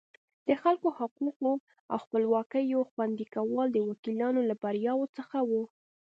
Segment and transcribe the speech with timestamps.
[0.47, 1.53] د خلکو حقوقو
[1.91, 5.63] او خپلواکیو خوندي کول د وکیلانو له بریاوو څخه وو.